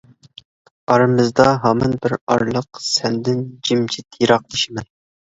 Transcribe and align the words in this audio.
ئارىمىزدا 0.93 1.43
ھامان 1.65 1.91
بىر 2.05 2.15
ئارىلىق 2.19 2.79
سەندىن 2.85 3.43
جىمجىت 3.69 4.19
يىراقلىشىمەن. 4.23 4.89